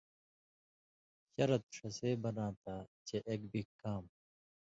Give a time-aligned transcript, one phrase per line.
[1.33, 2.75] شرط ݜسے بناں تھہ
[3.07, 4.03] چے ایک بِگ کام